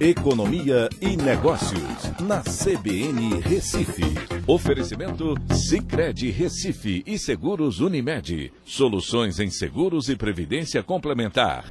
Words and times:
Economia 0.00 0.88
e 0.98 1.14
Negócios, 1.14 2.10
na 2.22 2.40
CBN 2.40 3.38
Recife. 3.40 4.02
Oferecimento 4.46 5.34
Cicred 5.52 6.30
Recife 6.30 7.04
e 7.06 7.18
Seguros 7.18 7.80
Unimed. 7.80 8.50
Soluções 8.64 9.38
em 9.38 9.50
seguros 9.50 10.08
e 10.08 10.16
previdência 10.16 10.82
complementar. 10.82 11.70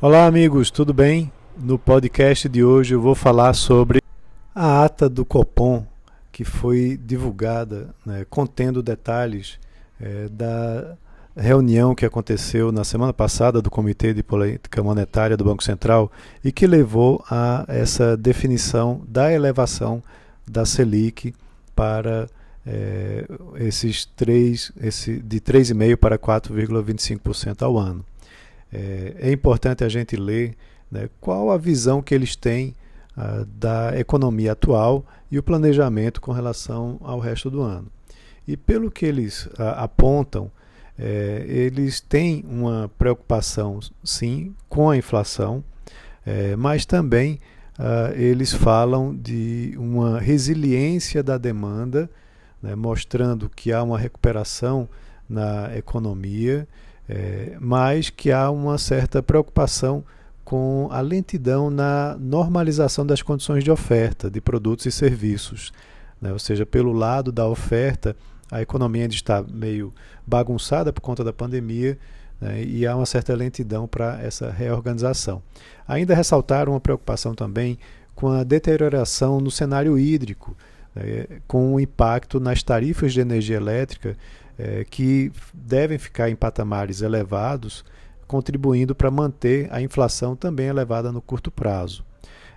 Olá, 0.00 0.24
amigos, 0.24 0.70
tudo 0.70 0.94
bem? 0.94 1.30
No 1.54 1.78
podcast 1.78 2.48
de 2.48 2.64
hoje 2.64 2.94
eu 2.94 3.00
vou 3.02 3.14
falar 3.14 3.52
sobre 3.52 4.00
a 4.54 4.82
ata 4.82 5.06
do 5.06 5.22
Copom, 5.22 5.86
que 6.32 6.44
foi 6.44 6.96
divulgada, 6.96 7.94
né, 8.06 8.24
contendo 8.30 8.82
detalhes 8.82 9.60
é, 10.00 10.30
da 10.30 10.96
reunião 11.42 11.94
que 11.94 12.04
aconteceu 12.04 12.70
na 12.70 12.84
semana 12.84 13.12
passada 13.12 13.62
do 13.62 13.70
Comitê 13.70 14.12
de 14.12 14.22
Política 14.22 14.82
Monetária 14.82 15.36
do 15.36 15.44
Banco 15.44 15.64
Central 15.64 16.12
e 16.44 16.52
que 16.52 16.66
levou 16.66 17.24
a 17.30 17.64
essa 17.66 18.16
definição 18.16 19.00
da 19.08 19.32
elevação 19.32 20.02
da 20.46 20.66
Selic 20.66 21.34
para 21.74 22.28
é, 22.66 23.24
esses 23.56 24.04
três, 24.04 24.70
esse, 24.80 25.16
de 25.16 25.40
3,5% 25.40 25.96
para 25.96 26.18
4,25% 26.18 27.62
ao 27.62 27.78
ano. 27.78 28.04
É, 28.72 29.14
é, 29.20 29.32
importante 29.32 29.82
a 29.82 29.88
gente 29.88 30.16
ler 30.16 30.54
né, 30.90 31.08
qual 31.20 31.50
a 31.50 31.56
visão 31.56 32.02
que 32.02 32.14
eles 32.14 32.36
têm 32.36 32.74
ah, 33.16 33.44
da 33.58 33.98
economia 33.98 34.52
atual 34.52 35.04
e 35.30 35.38
o 35.38 35.42
planejamento 35.42 36.20
com 36.20 36.32
relação 36.32 36.98
ao 37.02 37.18
resto 37.18 37.50
do 37.50 37.62
ano. 37.62 37.86
E 38.46 38.56
pelo 38.56 38.90
que 38.90 39.06
eles 39.06 39.48
ah, 39.58 39.84
apontam, 39.84 40.50
é, 41.02 41.46
eles 41.48 41.98
têm 41.98 42.44
uma 42.46 42.90
preocupação, 42.98 43.80
sim, 44.04 44.54
com 44.68 44.90
a 44.90 44.98
inflação, 44.98 45.64
é, 46.26 46.54
mas 46.56 46.84
também 46.84 47.40
uh, 47.78 48.14
eles 48.14 48.52
falam 48.52 49.16
de 49.16 49.74
uma 49.78 50.20
resiliência 50.20 51.22
da 51.22 51.38
demanda, 51.38 52.10
né, 52.62 52.74
mostrando 52.74 53.48
que 53.48 53.72
há 53.72 53.82
uma 53.82 53.98
recuperação 53.98 54.86
na 55.26 55.74
economia, 55.74 56.68
é, 57.08 57.56
mas 57.58 58.10
que 58.10 58.30
há 58.30 58.50
uma 58.50 58.76
certa 58.76 59.22
preocupação 59.22 60.04
com 60.44 60.86
a 60.90 61.00
lentidão 61.00 61.70
na 61.70 62.14
normalização 62.20 63.06
das 63.06 63.22
condições 63.22 63.64
de 63.64 63.70
oferta 63.70 64.30
de 64.30 64.38
produtos 64.38 64.84
e 64.84 64.92
serviços. 64.92 65.72
Né, 66.20 66.30
ou 66.30 66.38
seja, 66.38 66.66
pelo 66.66 66.92
lado 66.92 67.32
da 67.32 67.48
oferta, 67.48 68.14
a 68.50 68.60
economia 68.60 69.02
ainda 69.02 69.14
está 69.14 69.42
meio 69.42 69.92
bagunçada 70.26 70.92
por 70.92 71.00
conta 71.00 71.22
da 71.22 71.32
pandemia 71.32 71.98
né, 72.40 72.62
e 72.62 72.86
há 72.86 72.96
uma 72.96 73.06
certa 73.06 73.34
lentidão 73.34 73.86
para 73.86 74.20
essa 74.22 74.50
reorganização. 74.50 75.42
Ainda 75.86 76.14
ressaltaram 76.14 76.72
uma 76.72 76.80
preocupação 76.80 77.34
também 77.34 77.78
com 78.14 78.28
a 78.28 78.42
deterioração 78.42 79.40
no 79.40 79.50
cenário 79.50 79.98
hídrico, 79.98 80.56
né, 80.94 81.26
com 81.46 81.74
o 81.74 81.80
impacto 81.80 82.40
nas 82.40 82.62
tarifas 82.62 83.12
de 83.12 83.20
energia 83.20 83.56
elétrica 83.56 84.16
é, 84.58 84.84
que 84.84 85.32
devem 85.54 85.98
ficar 85.98 86.28
em 86.28 86.36
patamares 86.36 87.00
elevados, 87.00 87.84
contribuindo 88.26 88.94
para 88.94 89.10
manter 89.10 89.68
a 89.72 89.80
inflação 89.80 90.36
também 90.36 90.66
elevada 90.66 91.10
no 91.10 91.22
curto 91.22 91.50
prazo. 91.50 92.04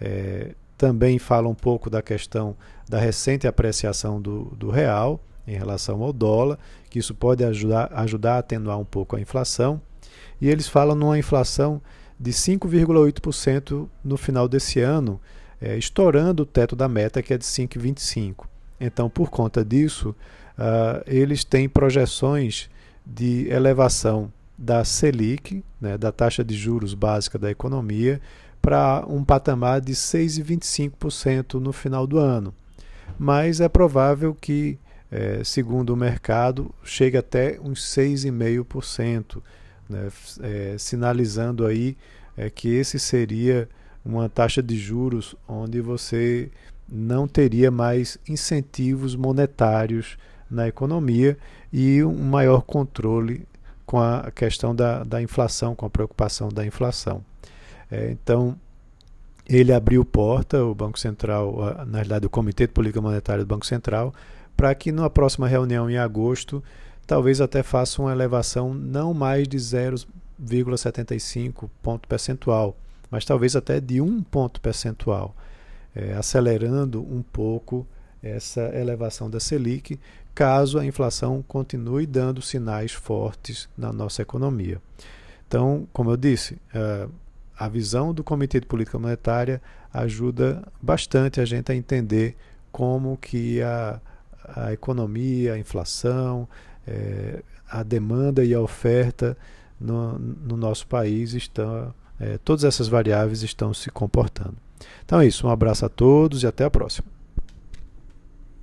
É, 0.00 0.54
também 0.76 1.18
fala 1.18 1.48
um 1.48 1.54
pouco 1.54 1.88
da 1.88 2.02
questão 2.02 2.56
da 2.88 2.98
recente 2.98 3.46
apreciação 3.46 4.20
do, 4.20 4.46
do 4.56 4.70
real, 4.70 5.20
em 5.46 5.56
relação 5.56 6.02
ao 6.02 6.12
dólar, 6.12 6.58
que 6.88 6.98
isso 6.98 7.14
pode 7.14 7.44
ajudar, 7.44 7.90
ajudar 7.92 8.34
a 8.34 8.38
atenuar 8.38 8.78
um 8.78 8.84
pouco 8.84 9.16
a 9.16 9.20
inflação. 9.20 9.80
E 10.40 10.48
eles 10.48 10.68
falam 10.68 10.96
numa 10.96 11.18
inflação 11.18 11.80
de 12.18 12.32
5,8% 12.32 13.88
no 14.02 14.16
final 14.16 14.48
desse 14.48 14.80
ano, 14.80 15.20
é, 15.60 15.76
estourando 15.76 16.42
o 16.42 16.46
teto 16.46 16.76
da 16.76 16.88
meta, 16.88 17.22
que 17.22 17.34
é 17.34 17.38
de 17.38 17.44
5,25%. 17.44 18.46
Então, 18.80 19.08
por 19.08 19.30
conta 19.30 19.64
disso, 19.64 20.10
uh, 20.58 21.02
eles 21.06 21.44
têm 21.44 21.68
projeções 21.68 22.68
de 23.06 23.48
elevação 23.48 24.32
da 24.56 24.84
Selic, 24.84 25.64
né, 25.80 25.96
da 25.98 26.12
taxa 26.12 26.44
de 26.44 26.54
juros 26.54 26.94
básica 26.94 27.38
da 27.38 27.50
economia, 27.50 28.20
para 28.60 29.04
um 29.06 29.24
patamar 29.24 29.80
de 29.80 29.92
6,25% 29.92 31.54
no 31.54 31.72
final 31.72 32.06
do 32.06 32.18
ano. 32.18 32.54
Mas 33.18 33.60
é 33.60 33.68
provável 33.68 34.34
que 34.34 34.78
é, 35.14 35.44
segundo 35.44 35.90
o 35.90 35.96
mercado, 35.96 36.74
chega 36.82 37.20
até 37.20 37.60
uns 37.62 37.84
6,5%, 37.84 39.40
né, 39.88 40.08
é, 40.42 40.74
sinalizando 40.76 41.64
aí 41.64 41.96
é, 42.36 42.50
que 42.50 42.68
esse 42.68 42.98
seria 42.98 43.68
uma 44.04 44.28
taxa 44.28 44.60
de 44.60 44.76
juros 44.76 45.36
onde 45.46 45.80
você 45.80 46.50
não 46.88 47.28
teria 47.28 47.70
mais 47.70 48.18
incentivos 48.28 49.14
monetários 49.14 50.18
na 50.50 50.66
economia 50.66 51.38
e 51.72 52.02
um 52.02 52.24
maior 52.24 52.62
controle 52.62 53.46
com 53.86 54.00
a 54.00 54.32
questão 54.34 54.74
da, 54.74 55.04
da 55.04 55.22
inflação, 55.22 55.76
com 55.76 55.86
a 55.86 55.90
preocupação 55.90 56.48
da 56.48 56.66
inflação. 56.66 57.24
É, 57.88 58.10
então, 58.10 58.58
ele 59.48 59.72
abriu 59.72 60.04
porta, 60.04 60.64
o 60.64 60.74
Banco 60.74 60.98
Central, 60.98 61.84
na 61.86 61.98
realidade, 61.98 62.26
o 62.26 62.30
Comitê 62.30 62.66
de 62.66 62.72
Política 62.72 63.00
Monetária 63.00 63.44
do 63.44 63.48
Banco 63.48 63.64
Central, 63.64 64.12
para 64.56 64.74
que 64.74 64.92
na 64.92 65.10
próxima 65.10 65.48
reunião 65.48 65.90
em 65.90 65.96
agosto 65.96 66.62
talvez 67.06 67.40
até 67.40 67.62
faça 67.62 68.00
uma 68.00 68.12
elevação 68.12 68.72
não 68.72 69.12
mais 69.12 69.46
de 69.46 69.58
0,75 69.58 71.68
ponto 71.82 72.08
percentual, 72.08 72.76
mas 73.10 73.24
talvez 73.24 73.56
até 73.56 73.80
de 73.80 74.00
um 74.00 74.22
ponto 74.22 74.60
percentual, 74.60 75.34
é, 75.94 76.14
acelerando 76.14 77.02
um 77.02 77.22
pouco 77.22 77.86
essa 78.22 78.62
elevação 78.74 79.28
da 79.28 79.38
Selic, 79.38 80.00
caso 80.34 80.78
a 80.78 80.86
inflação 80.86 81.44
continue 81.46 82.06
dando 82.06 82.40
sinais 82.40 82.92
fortes 82.92 83.68
na 83.76 83.92
nossa 83.92 84.22
economia. 84.22 84.80
Então, 85.46 85.86
como 85.92 86.10
eu 86.10 86.16
disse, 86.16 86.56
é, 86.74 87.06
a 87.56 87.68
visão 87.68 88.12
do 88.12 88.24
Comitê 88.24 88.60
de 88.60 88.66
Política 88.66 88.98
Monetária 88.98 89.62
ajuda 89.92 90.62
bastante 90.82 91.40
a 91.40 91.44
gente 91.44 91.70
a 91.70 91.74
entender 91.74 92.36
como 92.72 93.16
que 93.16 93.62
a 93.62 94.00
a 94.48 94.72
economia, 94.72 95.54
a 95.54 95.58
inflação, 95.58 96.48
é, 96.86 97.42
a 97.68 97.82
demanda 97.82 98.44
e 98.44 98.54
a 98.54 98.60
oferta 98.60 99.36
no, 99.80 100.18
no 100.18 100.56
nosso 100.56 100.86
país 100.86 101.34
estão, 101.34 101.94
é, 102.18 102.38
todas 102.38 102.64
essas 102.64 102.88
variáveis 102.88 103.42
estão 103.42 103.72
se 103.72 103.90
comportando. 103.90 104.56
Então 105.04 105.20
é 105.20 105.26
isso, 105.26 105.46
um 105.46 105.50
abraço 105.50 105.86
a 105.86 105.88
todos 105.88 106.42
e 106.42 106.46
até 106.46 106.64
a 106.64 106.70
próxima. 106.70 107.13